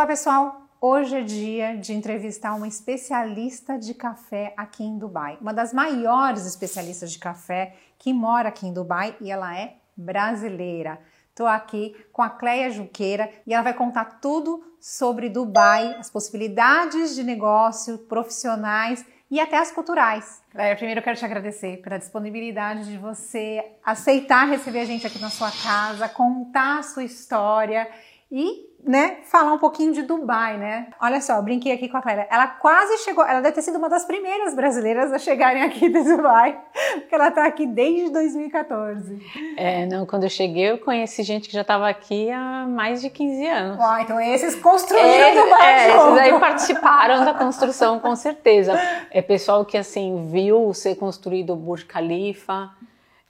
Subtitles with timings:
[0.00, 0.62] Olá, pessoal!
[0.80, 6.46] Hoje é dia de entrevistar uma especialista de café aqui em Dubai, uma das maiores
[6.46, 10.98] especialistas de café que mora aqui em Dubai e ela é brasileira.
[11.28, 17.14] Estou aqui com a Cleia Juqueira e ela vai contar tudo sobre Dubai, as possibilidades
[17.14, 20.42] de negócio, profissionais e até as culturais.
[20.50, 25.28] Cleia, primeiro quero te agradecer pela disponibilidade de você aceitar receber a gente aqui na
[25.28, 27.86] sua casa, contar a sua história
[28.30, 30.88] e né, falar um pouquinho de Dubai, né?
[31.00, 32.26] Olha só, brinquei aqui com a Clara.
[32.30, 36.02] Ela quase chegou, ela deve ter sido uma das primeiras brasileiras a chegarem aqui de
[36.02, 36.58] Dubai,
[36.94, 39.18] porque ela está aqui desde 2014.
[39.56, 43.10] É, não, quando eu cheguei eu conheci gente que já estava aqui há mais de
[43.10, 43.78] 15 anos.
[43.78, 48.72] Uau, então esses construíram é, Dubai é, Esses aí participaram da construção, com certeza.
[49.10, 52.70] É pessoal que, assim, viu ser construído o Burj Khalifa,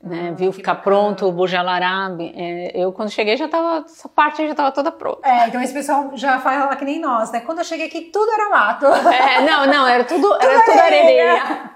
[0.03, 0.97] né, ah, viu ficar bacana.
[0.97, 2.21] pronto o Burj Al Arab.
[2.21, 5.29] É, eu quando cheguei já tava essa parte já estava toda pronta.
[5.29, 7.41] É, então esse pessoal já fala que nem nós, né?
[7.41, 8.87] Quando eu cheguei aqui tudo era mato.
[8.87, 11.71] É, não, não, era tudo, tudo era tudo areia.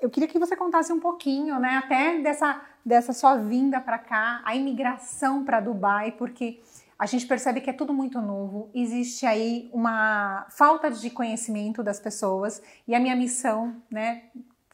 [0.00, 4.40] Eu queria que você contasse um pouquinho, né, até dessa dessa sua vinda para cá,
[4.44, 6.60] a imigração para Dubai, porque
[6.98, 11.98] a gente percebe que é tudo muito novo, existe aí uma falta de conhecimento das
[11.98, 14.24] pessoas e a minha missão, né,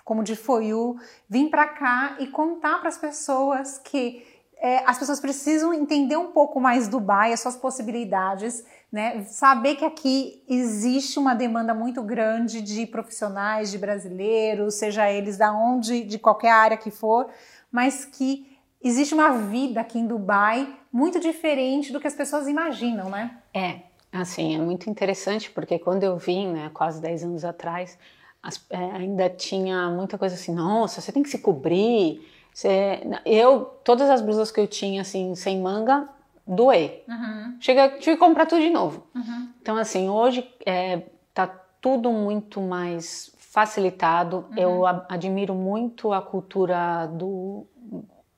[0.06, 0.96] como de Foyu,
[1.28, 4.24] vir para cá e contar para as pessoas que
[4.56, 9.24] é, as pessoas precisam entender um pouco mais Dubai, as suas possibilidades, né?
[9.24, 15.52] Saber que aqui existe uma demanda muito grande de profissionais, de brasileiros, seja eles da
[15.52, 17.28] onde, de qualquer área que for,
[17.70, 23.10] mas que existe uma vida aqui em Dubai muito diferente do que as pessoas imaginam,
[23.10, 23.36] né?
[23.52, 23.80] É,
[24.12, 27.98] assim, é muito interessante porque quando eu vim, né, quase 10 anos atrás,
[28.46, 32.24] as, é, ainda tinha muita coisa assim, nossa, você tem que se cobrir.
[32.54, 33.00] Você...
[33.24, 36.08] Eu, todas as blusas que eu tinha, assim, sem manga,
[36.46, 37.04] doei.
[37.08, 37.56] Uhum.
[37.60, 39.04] Chega, tive que comprar tudo de novo.
[39.14, 39.48] Uhum.
[39.60, 41.02] Então, assim, hoje é,
[41.34, 41.48] tá
[41.80, 44.46] tudo muito mais facilitado.
[44.50, 44.56] Uhum.
[44.56, 47.66] Eu admiro muito a cultura do,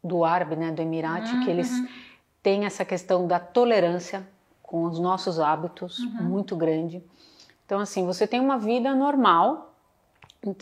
[0.03, 1.89] do árabe, né, do Emirate, que eles uhum.
[2.43, 4.27] têm essa questão da tolerância
[4.63, 6.23] com os nossos hábitos uhum.
[6.23, 7.05] muito grande.
[7.67, 9.68] Então, assim, você tem uma vida normal,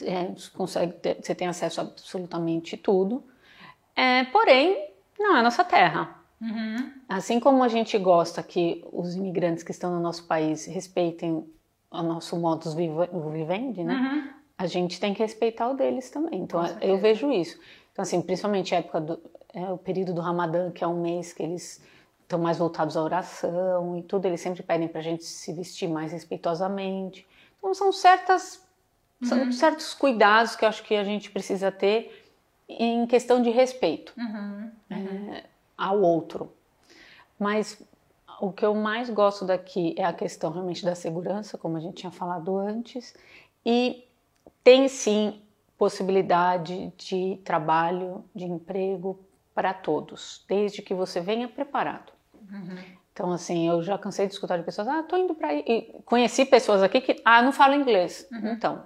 [0.03, 3.25] é, consegue ter, você tem acesso a absolutamente tudo.
[3.95, 6.21] É, porém, não é a nossa terra.
[6.41, 6.93] Uhum.
[7.09, 11.47] Assim como a gente gosta que os imigrantes que estão no nosso país respeitem
[11.91, 13.95] o nosso modus vivendi, né?
[13.95, 14.29] Uhum.
[14.59, 16.41] A gente tem que respeitar o deles também.
[16.41, 17.59] Então, eu vejo isso.
[17.93, 19.21] Então, assim, principalmente a época do
[19.57, 21.83] é, o período do Ramadã, que é um mês que eles
[22.21, 25.89] estão mais voltados à oração e tudo, eles sempre pedem para a gente se vestir
[25.89, 27.27] mais respeitosamente.
[27.59, 28.63] Então, são certas
[29.23, 29.53] são uhum.
[29.53, 32.25] certos cuidados que eu acho que a gente precisa ter
[32.69, 34.71] em questão de respeito uhum.
[34.91, 35.45] É,
[35.77, 36.53] ao outro.
[37.39, 37.81] Mas
[38.41, 41.97] o que eu mais gosto daqui é a questão realmente da segurança, como a gente
[41.97, 43.15] tinha falado antes,
[43.65, 44.05] e
[44.63, 45.41] tem sim
[45.79, 49.19] possibilidade de trabalho, de emprego
[49.55, 52.13] para todos, desde que você venha preparado.
[52.51, 52.77] Uhum.
[53.13, 55.95] Então, assim, eu já cansei de escutar de pessoas, ah, tô indo para aí.
[56.05, 58.29] Conheci pessoas aqui que, ah, não falam inglês.
[58.31, 58.53] Uhum.
[58.53, 58.83] Então,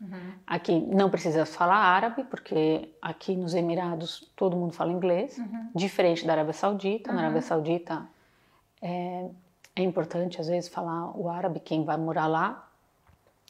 [0.00, 0.32] Uhum.
[0.46, 5.70] Aqui não precisa falar árabe, porque aqui nos Emirados todo mundo fala inglês, uhum.
[5.74, 7.10] diferente da Arábia Saudita.
[7.10, 7.16] Uhum.
[7.16, 8.08] Na Arábia Saudita
[8.80, 9.28] é,
[9.76, 12.68] é, importante às vezes falar o árabe, quem vai morar lá,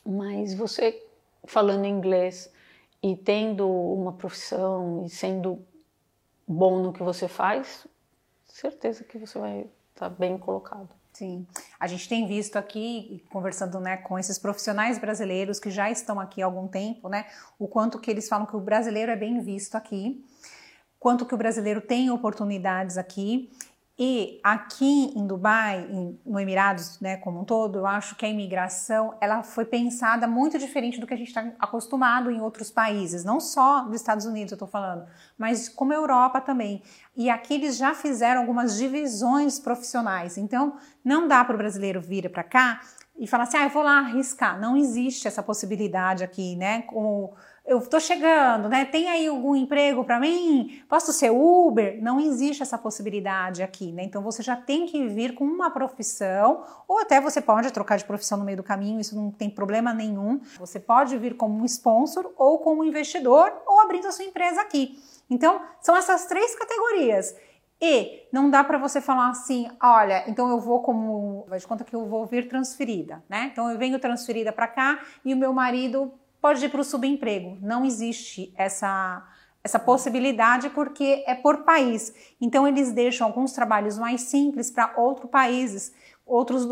[0.05, 1.01] mas você
[1.45, 2.53] falando inglês
[3.03, 5.65] e tendo uma profissão e sendo
[6.47, 7.87] bom no que você faz,
[8.45, 9.61] certeza que você vai
[9.95, 11.00] estar tá bem colocado.
[11.21, 11.47] Sim,
[11.79, 16.41] a gente tem visto aqui, conversando né, com esses profissionais brasileiros que já estão aqui
[16.41, 17.27] há algum tempo, né,
[17.59, 20.25] o quanto que eles falam que o brasileiro é bem visto aqui,
[20.99, 23.51] quanto que o brasileiro tem oportunidades aqui
[24.03, 28.29] e aqui em Dubai, em, no Emirados, né, como um todo, eu acho que a
[28.31, 33.25] imigração ela foi pensada muito diferente do que a gente está acostumado em outros países,
[33.25, 35.05] não só dos Estados Unidos, eu estou falando,
[35.37, 36.83] mas como a Europa também.
[37.15, 40.39] E aqui eles já fizeram algumas divisões profissionais.
[40.39, 42.81] Então, não dá para o brasileiro vir para cá
[43.19, 44.59] e falar assim, ah, eu vou lá arriscar.
[44.59, 46.81] Não existe essa possibilidade aqui, né?
[46.83, 47.35] Com
[47.71, 48.85] eu estou chegando, né?
[48.85, 50.83] Tem aí algum emprego para mim?
[50.89, 52.03] Posso ser Uber?
[52.03, 54.03] Não existe essa possibilidade aqui, né?
[54.03, 58.05] Então você já tem que vir com uma profissão, ou até você pode trocar de
[58.05, 60.41] profissão no meio do caminho, isso não tem problema nenhum.
[60.59, 64.99] Você pode vir como um sponsor ou como investidor ou abrindo a sua empresa aqui.
[65.31, 67.37] Então, são essas três categorias.
[67.81, 71.85] E não dá para você falar assim, olha, então eu vou como, vai de conta
[71.85, 73.49] que eu vou vir transferida, né?
[73.53, 77.59] Então eu venho transferida para cá e o meu marido pode ir para o subemprego.
[77.61, 79.27] Não existe essa,
[79.63, 82.13] essa possibilidade porque é por país.
[82.41, 85.93] Então eles deixam alguns trabalhos mais simples para outros países.
[86.31, 86.67] Outros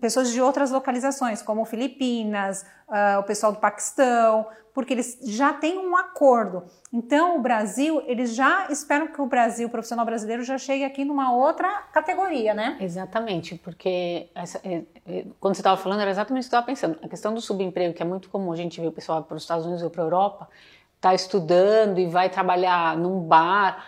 [0.00, 5.78] pessoas de outras localizações, como Filipinas, uh, o pessoal do Paquistão, porque eles já têm
[5.78, 6.64] um acordo.
[6.90, 11.04] Então, o Brasil, eles já esperam que o Brasil, o profissional brasileiro, já chegue aqui
[11.04, 12.78] numa outra categoria, né?
[12.80, 16.66] Exatamente, porque essa, é, é, quando você estava falando, era exatamente o que eu estava
[16.66, 16.98] pensando.
[17.02, 19.42] A questão do subemprego, que é muito comum a gente ver o pessoal para os
[19.42, 20.48] Estados Unidos ou para a Europa,
[20.96, 23.86] está estudando e vai trabalhar num bar.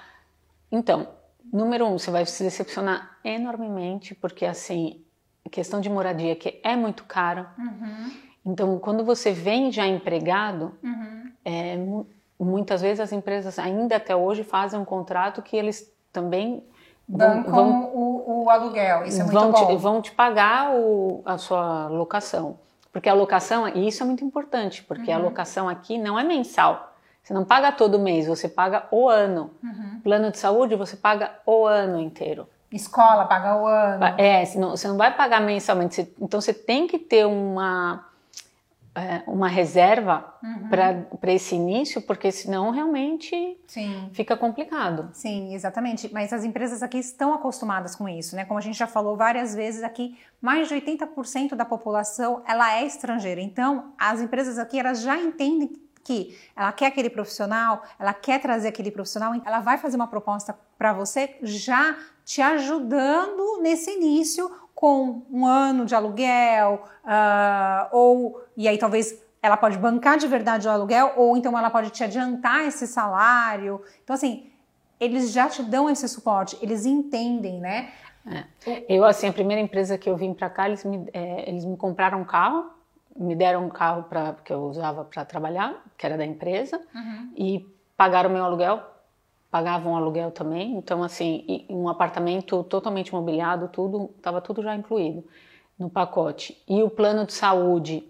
[0.71, 1.09] Então,
[1.53, 5.03] número um, você vai se decepcionar enormemente, porque assim,
[5.49, 7.53] questão de moradia que é muito cara.
[7.59, 11.33] Uhum então, quando você vem já empregado, uhum.
[11.45, 11.77] é,
[12.39, 16.63] muitas vezes as empresas ainda até hoje fazem um contrato que eles também
[17.09, 19.05] vão, vão o, o, aluguel.
[19.05, 19.67] Isso é muito vão bom.
[19.67, 22.57] Te, vão te pagar o, a sua locação.
[22.93, 25.17] Porque a locação, e isso é muito importante, porque uhum.
[25.17, 26.95] a locação aqui não é mensal.
[27.25, 29.51] Você não paga todo mês, você paga o ano.
[29.61, 30.01] Uhum.
[30.05, 32.49] Plano de saúde, você paga o ano inteiro.
[32.73, 34.05] Escola, paga o ano.
[34.19, 36.13] É, você não, você não vai pagar mensalmente.
[36.21, 38.05] então você tem que ter uma
[38.97, 40.71] é, uma reserva uhum.
[40.71, 44.09] para esse início, porque senão realmente Sim.
[44.15, 45.11] fica complicado.
[45.13, 46.11] Sim, exatamente.
[46.13, 48.47] Mas as empresas aqui estão acostumadas com isso, né?
[48.47, 52.87] Como a gente já falou várias vezes aqui, mais de 80% da população ela é
[52.87, 53.41] estrangeira.
[53.41, 55.71] Então, as empresas aqui elas já entendem
[56.03, 60.57] que ela quer aquele profissional, ela quer trazer aquele profissional, ela vai fazer uma proposta
[60.79, 61.97] para você já
[62.27, 69.57] te ajudando nesse início com um ano de aluguel, uh, ou e aí talvez ela
[69.57, 73.81] pode bancar de verdade o aluguel, ou então ela pode te adiantar esse salário.
[74.03, 74.51] Então, assim,
[74.99, 77.93] eles já te dão esse suporte, eles entendem, né?
[78.67, 78.85] É.
[78.89, 81.77] Eu, assim, a primeira empresa que eu vim para cá, eles me, é, eles me
[81.77, 82.69] compraram um carro,
[83.15, 87.31] me deram um carro pra, que eu usava para trabalhar, que era da empresa, uhum.
[87.37, 88.83] e pagaram meu aluguel
[89.51, 95.25] pagavam aluguel também, então assim, um apartamento totalmente mobiliado, tudo, estava tudo já incluído
[95.79, 96.61] no pacote.
[96.69, 98.07] E o plano de saúde,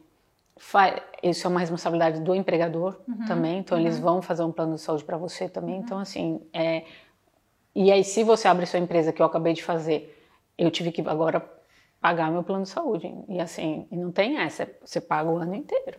[1.23, 3.85] isso é uma responsabilidade do empregador uhum, também, então uhum.
[3.85, 5.81] eles vão fazer um plano de saúde para você também, uhum.
[5.83, 6.85] então assim, é,
[7.75, 10.19] e aí se você abre sua empresa, que eu acabei de fazer,
[10.57, 11.45] eu tive que agora
[12.01, 15.99] pagar meu plano de saúde, e assim, não tem essa, você paga o ano inteiro.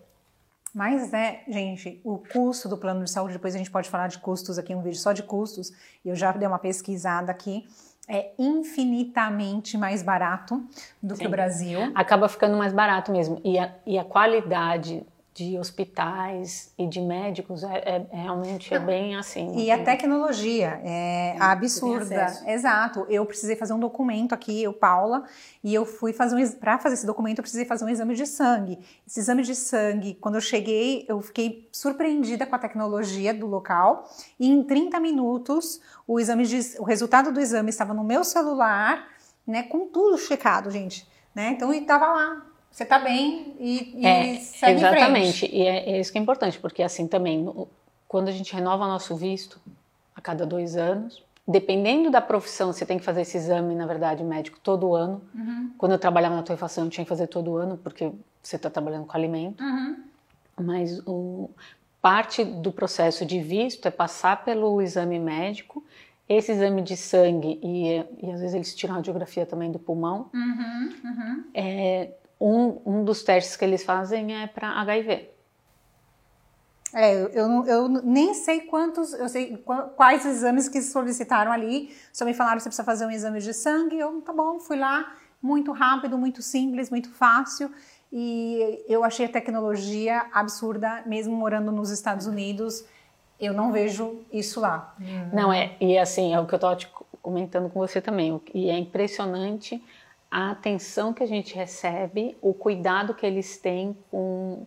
[0.78, 4.20] Mas, né, gente, o custo do plano de saúde, depois a gente pode falar de
[4.20, 5.74] custos aqui, um vídeo só de custos,
[6.06, 7.68] e eu já dei uma pesquisada aqui,
[8.08, 10.64] é infinitamente mais barato
[11.02, 11.22] do Sim.
[11.22, 11.80] que o Brasil.
[11.96, 13.42] Acaba ficando mais barato mesmo.
[13.44, 15.04] E a, e a qualidade
[15.38, 19.56] de hospitais e de médicos é, é, é realmente é bem assim.
[19.56, 22.44] E a tecnologia é Sim, absurda.
[22.48, 23.06] Exato.
[23.08, 25.26] Eu precisei fazer um documento aqui, eu, Paula,
[25.64, 28.26] e eu fui fazer um para fazer esse documento eu precisei fazer um exame de
[28.26, 28.80] sangue.
[29.06, 34.10] Esse exame de sangue, quando eu cheguei, eu fiquei surpreendida com a tecnologia do local.
[34.40, 39.08] E em 30 minutos, o exame de, o resultado do exame estava no meu celular,
[39.46, 41.08] né, com tudo checado, gente.
[41.36, 41.52] Né?
[41.52, 42.47] Então, estava lá,
[42.78, 46.60] você está bem e, e é, segue Exatamente, e é, é, isso que é importante,
[46.60, 47.52] porque assim também,
[48.08, 49.60] quando a gente renova nosso visto
[50.16, 54.24] a cada dois anos, dependendo da profissão, você tem que fazer esse exame, na verdade,
[54.24, 55.24] médico todo ano.
[55.34, 55.72] Uhum.
[55.76, 58.12] Quando eu trabalhava na torrefação, eu tinha que fazer todo ano, porque
[58.44, 59.64] você está trabalhando com alimento.
[59.64, 60.04] Uhum.
[60.60, 61.50] Mas o,
[62.00, 65.84] parte do processo de visto é passar pelo exame médico,
[66.30, 70.30] esse exame de sangue, e, e às vezes eles tiram a radiografia também do pulmão,
[70.32, 71.44] uhum, uhum.
[71.56, 75.30] É, um, um dos testes que eles fazem é para HIV.
[76.94, 79.58] É, eu, eu, eu, nem sei quantos, eu sei
[79.96, 81.94] quais exames que solicitaram ali.
[82.14, 84.00] Só me falaram que você precisa fazer um exame de sangue.
[84.00, 87.72] Eu, tá bom, fui lá, muito rápido, muito simples, muito fácil.
[88.12, 92.86] E eu achei a tecnologia absurda, mesmo morando nos Estados Unidos.
[93.40, 94.96] Eu não vejo isso lá.
[95.34, 96.78] Não, é, e assim, é o que eu estava
[97.22, 98.42] comentando com você também.
[98.54, 99.84] E é impressionante
[100.30, 104.66] a atenção que a gente recebe, o cuidado que eles têm com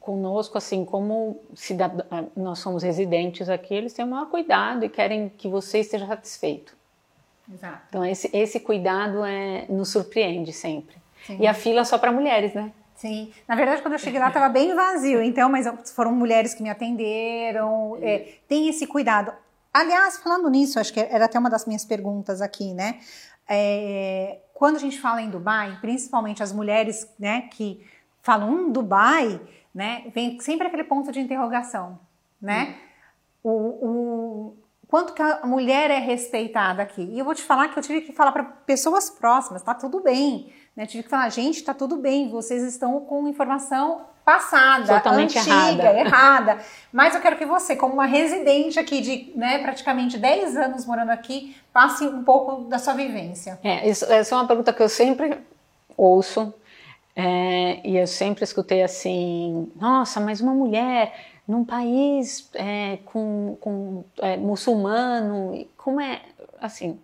[0.00, 1.92] conosco, assim, como cidad...
[2.36, 6.74] nós somos residentes aqui, eles têm o maior cuidado e querem que você esteja satisfeito.
[7.52, 7.82] Exato.
[7.88, 10.96] Então esse, esse cuidado é, nos surpreende sempre.
[11.26, 11.38] Sim.
[11.40, 12.72] E a fila é só para mulheres, né?
[12.96, 16.62] Sim, na verdade quando eu cheguei lá estava bem vazio, então, mas foram mulheres que
[16.62, 19.32] me atenderam, é, tem esse cuidado.
[19.72, 23.00] Aliás, falando nisso, acho que era até uma das minhas perguntas aqui, né?
[23.48, 27.84] É, quando a gente fala em Dubai, principalmente as mulheres né, que
[28.22, 29.40] falam um Dubai,
[29.74, 31.98] né, vem sempre aquele ponto de interrogação,
[32.40, 32.76] né?
[33.44, 33.50] Hum.
[33.50, 34.56] O, o,
[34.88, 37.02] quanto que a mulher é respeitada aqui.
[37.02, 40.00] E eu vou te falar que eu tive que falar para pessoas próximas, tá tudo
[40.00, 40.50] bem.
[40.74, 40.86] Né?
[40.86, 46.00] Tive que falar, gente, tá tudo bem, vocês estão com informação passada, Totalmente antiga, errada.
[46.00, 46.58] errada.
[46.92, 51.10] Mas eu quero que você, como uma residente aqui de né, praticamente 10 anos morando
[51.10, 53.58] aqui, passe um pouco da sua vivência.
[53.62, 55.38] É, isso, essa é uma pergunta que eu sempre
[55.96, 56.54] ouço.
[57.16, 61.14] É, e eu sempre escutei assim: nossa, mas uma mulher
[61.46, 66.22] num país é, com, com é, muçulmano, como é
[66.60, 66.98] assim?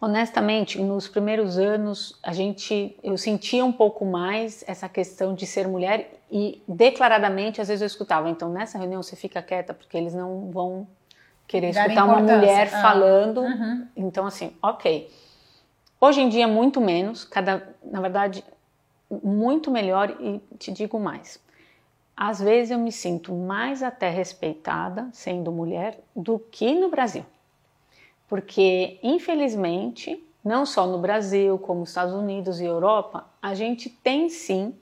[0.00, 5.68] Honestamente, nos primeiros anos a gente, eu sentia um pouco mais essa questão de ser
[5.68, 8.30] mulher e declaradamente às vezes eu escutava.
[8.30, 10.86] Então nessa reunião você fica quieta porque eles não vão
[11.46, 12.80] querer Dar escutar uma mulher Ah.
[12.80, 13.42] falando.
[13.42, 13.86] Uhum.
[13.94, 15.10] Então assim, ok.
[16.00, 18.42] Hoje em dia muito menos, cada, na verdade,
[19.22, 21.38] muito melhor e te digo mais.
[22.16, 27.24] Às vezes eu me sinto mais até respeitada sendo mulher do que no Brasil.
[28.30, 34.28] Porque, infelizmente, não só no Brasil, como nos Estados Unidos e Europa, a gente tem
[34.28, 34.72] sim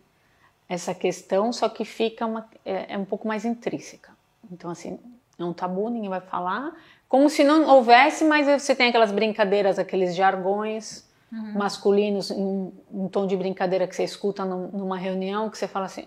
[0.68, 4.12] essa questão, só que fica uma, é, é um pouco mais intrínseca.
[4.52, 4.98] Então, assim,
[5.38, 6.76] é um tabu, ninguém vai falar.
[7.08, 11.08] Como se não houvesse, mas você tem aquelas brincadeiras, aqueles jargões
[11.56, 15.86] masculinos em um tom de brincadeira que você escuta num- numa reunião, que você fala
[15.86, 16.06] assim,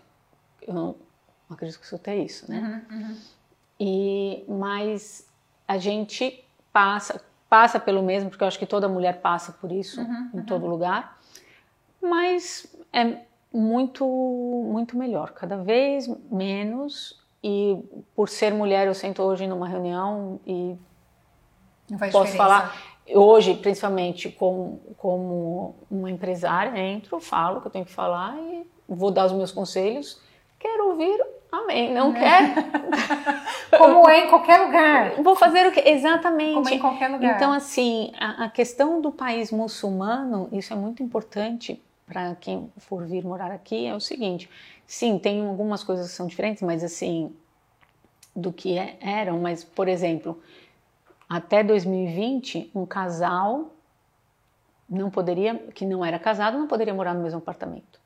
[0.62, 0.86] eu não,
[1.50, 2.86] não acredito que escutei isso, né?
[3.80, 5.28] E mas
[5.68, 7.20] a gente passa
[7.52, 10.00] passa pelo mesmo, porque eu acho que toda mulher passa por isso
[10.34, 11.20] em todo lugar.
[12.02, 13.18] Mas é
[13.54, 14.06] muito
[14.72, 17.78] muito melhor, cada vez menos e
[18.16, 20.78] por ser mulher eu sento hoje numa reunião e
[21.90, 22.38] posso diferença.
[22.38, 22.82] falar
[23.14, 28.66] hoje, principalmente como, como uma empresária, entro, falo o que eu tenho que falar e
[28.88, 30.22] vou dar os meus conselhos.
[30.58, 31.20] Quero ouvir,
[31.52, 31.94] amém.
[31.94, 32.54] Não quer?
[33.78, 35.12] Como é em qualquer lugar.
[35.22, 35.80] Vou fazer o que?
[35.80, 36.54] Exatamente.
[36.56, 37.36] Como é em qualquer lugar.
[37.36, 43.06] Então, assim, a, a questão do país muçulmano, isso é muito importante para quem for
[43.06, 44.50] vir morar aqui, é o seguinte.
[44.86, 47.34] Sim, tem algumas coisas que são diferentes, mas assim,
[48.36, 50.42] do que é- eram, mas, por exemplo,
[51.30, 53.72] até 2020, um casal
[54.90, 58.00] não poderia, que não era casado, não poderia morar no mesmo apartamento.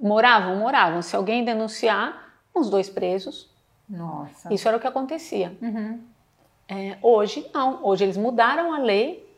[0.00, 1.02] Moravam, moravam.
[1.02, 2.25] Se alguém denunciar,
[2.60, 3.50] os dois presos.
[3.88, 4.52] Nossa.
[4.52, 5.56] Isso era o que acontecia.
[5.60, 6.00] Uhum.
[6.68, 9.28] É, hoje não, hoje eles mudaram a lei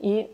[0.00, 0.28] e,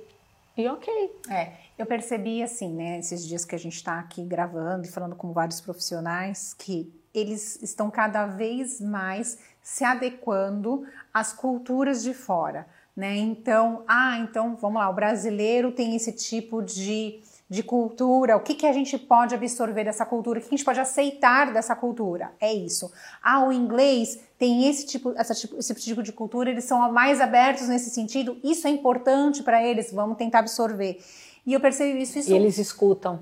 [0.57, 1.21] e ok.
[1.31, 5.17] É, eu percebi assim, né, esses dias que a gente está aqui gravando e falando
[5.17, 12.67] com vários profissionais, que eles estão cada vez mais se adequando às culturas de fora,
[12.97, 13.17] né?
[13.17, 18.55] Então, ah, então vamos lá, o brasileiro tem esse tipo de, de cultura, o que,
[18.55, 22.31] que a gente pode absorver dessa cultura, o que a gente pode aceitar dessa cultura?
[22.39, 22.93] É isso.
[23.23, 27.21] Ah, o inglês tem esse tipo, essa tipo, esse tipo de cultura, eles são mais
[27.21, 31.03] abertos nesse sentido, isso é importante para eles, vamos tentar absorver.
[31.47, 33.21] E eu percebi isso, isso E eles escutam.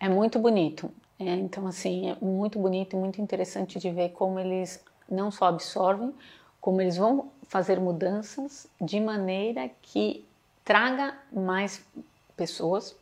[0.00, 0.90] É muito bonito.
[1.18, 5.46] É, então, assim, é muito bonito e muito interessante de ver como eles não só
[5.46, 6.12] absorvem,
[6.60, 10.26] como eles vão fazer mudanças de maneira que
[10.64, 11.80] traga mais
[12.36, 12.96] pessoas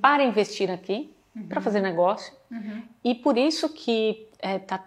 [0.00, 1.12] para investir aqui,
[1.48, 2.32] para fazer negócio.
[3.04, 4.84] E por isso que é, tá,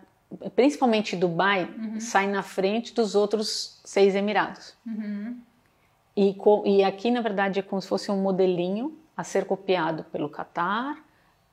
[0.56, 1.70] principalmente Dubai
[2.00, 4.76] sai na frente dos outros seis Emirados.
[6.16, 10.04] E, co- e aqui, na verdade, é como se fosse um modelinho a ser copiado
[10.06, 10.98] pelo Catar,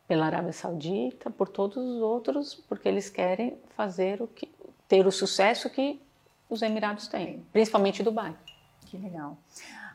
[0.09, 4.49] pela Arábia Saudita, por todos os outros, porque eles querem fazer o que
[4.89, 6.01] ter o sucesso que
[6.49, 8.35] os Emirados têm, principalmente Dubai.
[8.87, 9.37] Que legal.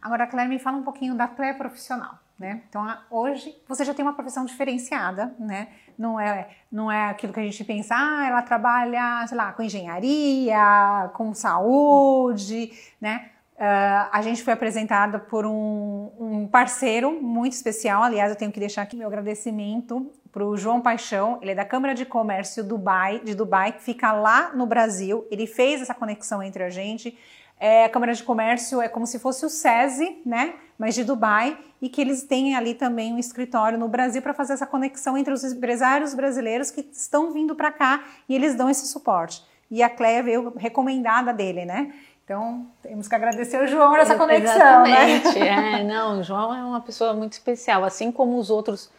[0.01, 2.61] Agora, Claire, me fala um pouquinho da Claire profissional, né?
[2.67, 5.67] Então, hoje você já tem uma profissão diferenciada, né?
[5.97, 9.61] Não é, não é aquilo que a gente pensa, ah, ela trabalha, sei lá, com
[9.61, 13.29] engenharia, com saúde, né?
[13.63, 18.01] Ah, a gente foi apresentada por um, um parceiro muito especial.
[18.01, 21.37] Aliás, eu tenho que deixar aqui meu agradecimento para o João Paixão.
[21.43, 25.27] Ele é da Câmara de Comércio Dubai, de Dubai, que fica lá no Brasil.
[25.29, 27.15] Ele fez essa conexão entre a gente.
[27.61, 30.55] É, a Câmara de Comércio é como se fosse o SESI, né?
[30.79, 34.53] Mas de Dubai, e que eles têm ali também um escritório no Brasil para fazer
[34.53, 38.87] essa conexão entre os empresários brasileiros que estão vindo para cá e eles dão esse
[38.87, 39.43] suporte.
[39.69, 41.93] E a Cleia veio recomendada dele, né?
[42.25, 45.11] Então, temos que agradecer o João nessa conexão, né?
[45.11, 45.37] Exatamente.
[45.47, 48.89] É, não, o João é uma pessoa muito especial, assim como os outros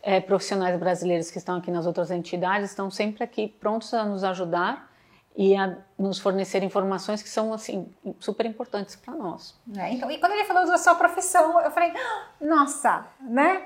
[0.00, 4.22] é, profissionais brasileiros que estão aqui nas outras entidades, estão sempre aqui prontos a nos
[4.22, 4.91] ajudar
[5.36, 9.54] e a nos fornecer informações que são assim super importantes para nós.
[9.76, 13.62] É, então, e quando ele falou da sua profissão, eu falei, "Ah, nossa, né?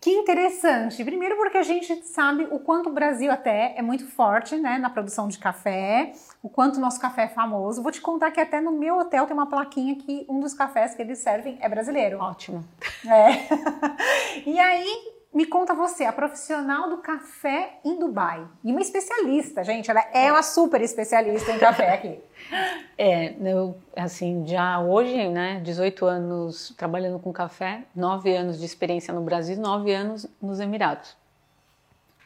[0.00, 1.02] Que interessante.
[1.04, 4.90] Primeiro porque a gente sabe o quanto o Brasil até é muito forte, né, na
[4.90, 7.82] produção de café, o quanto o nosso café é famoso.
[7.82, 10.94] Vou te contar que até no meu hotel tem uma plaquinha que um dos cafés
[10.94, 12.18] que eles servem é brasileiro.
[12.18, 12.62] Ótimo.
[13.06, 14.44] É.
[14.46, 18.46] e aí, me conta você, a profissional do café em Dubai.
[18.62, 19.90] E uma especialista, gente.
[19.90, 22.18] Ela é uma super especialista em café aqui.
[22.96, 29.12] É, eu, assim, já hoje, né, 18 anos trabalhando com café, 9 anos de experiência
[29.12, 31.16] no Brasil, 9 anos nos Emirados.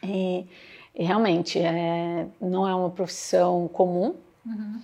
[0.03, 0.45] E,
[0.93, 4.81] e realmente, é, não é uma profissão comum, uhum.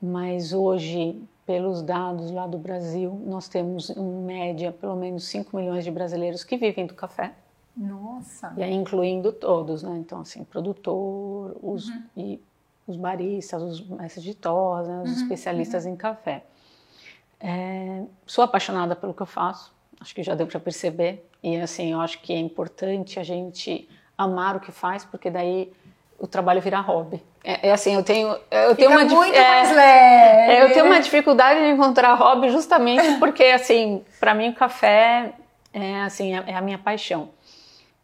[0.00, 5.84] mas hoje, pelos dados lá do Brasil, nós temos, em média, pelo menos 5 milhões
[5.84, 7.34] de brasileiros que vivem do café.
[7.76, 8.54] Nossa!
[8.56, 9.96] E aí incluindo todos, né?
[9.98, 12.02] Então, assim, produtor, os, uhum.
[12.16, 12.40] e
[12.86, 15.02] os baristas, os mestres de tos, né?
[15.02, 15.16] os uhum.
[15.16, 15.92] especialistas uhum.
[15.92, 16.44] em café.
[17.38, 21.28] É, sou apaixonada pelo que eu faço, acho que já deu para perceber.
[21.42, 25.70] E, assim, eu acho que é importante a gente amar o que faz, porque daí
[26.18, 27.22] o trabalho vira hobby.
[27.44, 30.52] É, é assim, eu tenho, eu tenho uma muito é, mais leve.
[30.52, 35.34] É, eu tenho uma dificuldade de encontrar hobby justamente porque, assim, para mim o café
[35.72, 37.28] é assim é, é a minha paixão.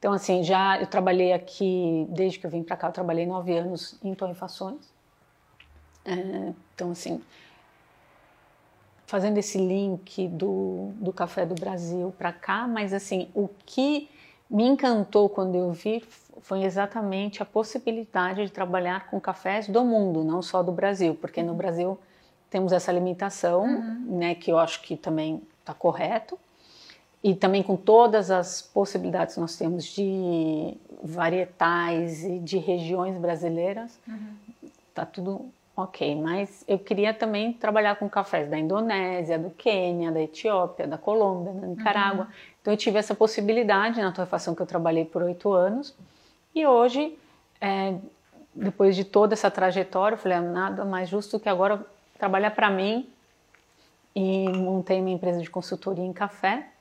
[0.03, 3.57] Então, assim, já eu trabalhei aqui, desde que eu vim para cá, eu trabalhei nove
[3.57, 4.93] anos em torrefações.
[6.05, 7.23] É, então, assim,
[9.07, 14.11] fazendo esse link do, do café do Brasil para cá, mas, assim, o que
[14.51, 16.03] me encantou quando eu vi
[16.41, 21.45] foi exatamente a possibilidade de trabalhar com cafés do mundo, não só do Brasil, porque
[21.45, 21.97] no Brasil
[22.51, 24.19] temos essa limitação, uhum.
[24.19, 26.37] né, que eu acho que também está correto,
[27.23, 33.99] e também com todas as possibilidades que nós temos de varietais e de regiões brasileiras,
[34.09, 34.69] uhum.
[34.93, 36.21] tá tudo ok.
[36.21, 41.53] Mas eu queria também trabalhar com cafés da Indonésia, do Quênia, da Etiópia, da Colômbia,
[41.53, 42.25] da Nicarágua.
[42.25, 42.31] Uhum.
[42.61, 45.95] Então eu tive essa possibilidade na torrefação que eu trabalhei por oito anos.
[46.53, 47.17] E hoje,
[47.61, 47.95] é,
[48.53, 51.85] depois de toda essa trajetória, eu falei, ah, nada mais justo que agora
[52.19, 53.09] trabalhar para mim
[54.15, 56.72] e montei uma empresa de consultoria em café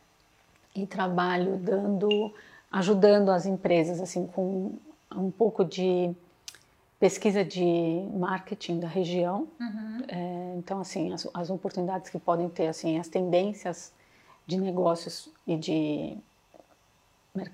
[0.76, 2.34] e trabalho dando,
[2.72, 4.74] ajudando as empresas assim com
[5.16, 6.14] um pouco de
[7.00, 9.48] pesquisa de marketing da região.
[9.60, 10.04] Uhum.
[10.08, 13.92] É, então assim as, as, oportunidades que podem ter assim as tendências
[14.46, 16.18] de negócios e de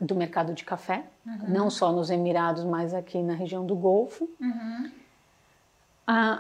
[0.02, 1.50] do mercado de café, uhum.
[1.50, 4.28] não só nos Emirados, mas aqui na região do Golfo.
[4.42, 4.92] Uhum.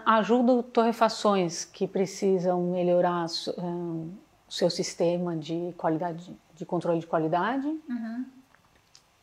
[0.05, 4.09] ajudo torrefações que precisam melhorar uh,
[4.49, 7.67] o seu sistema de qualidade de controle de qualidade.
[7.67, 8.25] Uhum.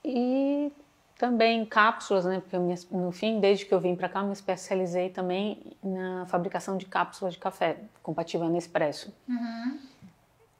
[0.04, 0.72] E
[1.18, 2.40] também cápsulas, né?
[2.40, 2.56] Porque
[2.90, 7.34] no fim, desde que eu vim para cá, me especializei também na fabricação de cápsulas
[7.34, 9.14] de café, compatível Nespresso.
[9.28, 9.78] Uhum.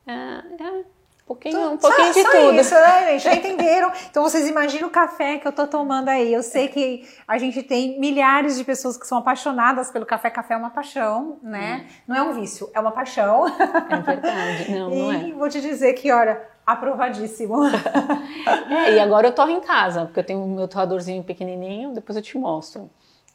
[0.07, 0.85] É, é,
[1.25, 2.61] um pouquinho, um pouquinho só, de só tudo.
[2.61, 3.19] Isso, né?
[3.19, 3.91] Já entenderam?
[4.11, 6.33] Então vocês imaginam o café que eu tô tomando aí.
[6.33, 10.31] Eu sei que a gente tem milhares de pessoas que são apaixonadas pelo café.
[10.31, 11.87] Café é uma paixão, né?
[11.87, 11.93] Hum.
[12.09, 13.47] Não é um vício, é uma paixão.
[13.49, 14.71] É verdade.
[14.71, 15.29] Não, e não é.
[15.29, 17.57] E vou te dizer que, olha, aprovadíssimo.
[18.71, 22.17] é, e agora eu torro em casa, porque eu tenho o meu torradorzinho pequenininho, depois
[22.17, 22.91] eu te mostro.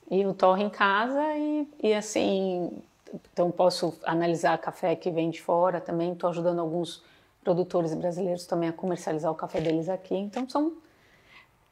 [0.09, 2.71] E eu torro em casa e, e assim,
[3.31, 7.03] então posso analisar café que vem de fora também, estou ajudando alguns
[7.43, 10.15] produtores brasileiros também a comercializar o café deles aqui.
[10.15, 10.73] Então são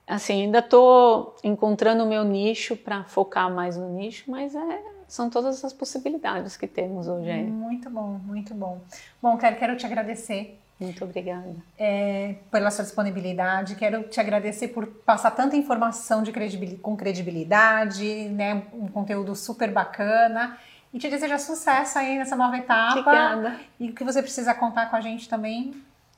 [0.06, 5.30] assim, ainda estou encontrando o meu nicho para focar mais no nicho, mas é, são
[5.30, 7.32] todas as possibilidades que temos hoje.
[7.43, 8.80] Muito bom, muito bom.
[9.22, 10.60] Bom, quero, quero te agradecer.
[10.80, 11.56] Muito obrigada.
[11.78, 13.76] É, pela sua disponibilidade.
[13.76, 18.63] Quero te agradecer por passar tanta informação de credibil com credibilidade, né?
[18.74, 20.58] Um conteúdo super bacana.
[20.94, 23.00] E te desejar sucesso aí nessa nova etapa.
[23.00, 23.60] Obrigada.
[23.80, 25.74] E o que você precisa contar com a gente também.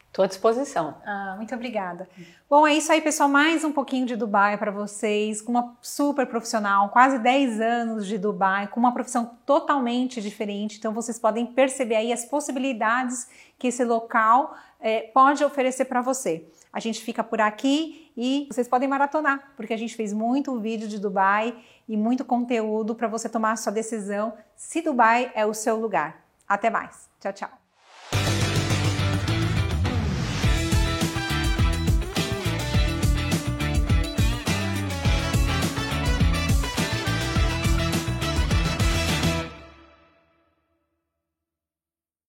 [0.09, 0.95] Estou à disposição.
[1.05, 2.09] Ah, muito obrigada.
[2.49, 3.29] Bom, é isso aí, pessoal.
[3.29, 8.17] Mais um pouquinho de Dubai para vocês, com uma super profissional, quase 10 anos de
[8.17, 10.77] Dubai, com uma profissão totalmente diferente.
[10.79, 16.43] Então, vocês podem perceber aí as possibilidades que esse local é, pode oferecer para você.
[16.73, 20.87] A gente fica por aqui e vocês podem maratonar, porque a gente fez muito vídeo
[20.87, 21.55] de Dubai
[21.87, 26.25] e muito conteúdo para você tomar a sua decisão se Dubai é o seu lugar.
[26.47, 27.07] Até mais.
[27.19, 27.58] Tchau, tchau.